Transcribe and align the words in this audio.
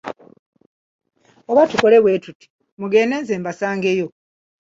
Oba 1.49 1.63
tukole 1.69 1.97
bwe 2.03 2.13
tuti, 2.23 2.47
mugende 2.79 3.15
nze 3.19 3.35
mbasangeyo. 3.41 4.07